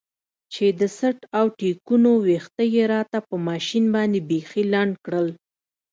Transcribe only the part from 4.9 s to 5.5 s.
کړل.